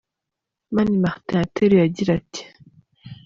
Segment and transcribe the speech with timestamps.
[0.73, 2.41] Mani Martin yateruye agira ati:.